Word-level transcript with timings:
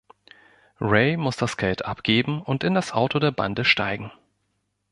Ray 0.79 1.15
muss 1.15 1.37
das 1.37 1.57
Geld 1.57 1.85
abgeben 1.85 2.41
und 2.41 2.63
in 2.63 2.73
das 2.73 2.91
Auto 2.91 3.19
der 3.19 3.29
Bande 3.29 3.63
steigen. 3.63 4.11